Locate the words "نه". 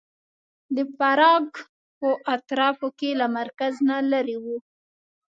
3.89-3.97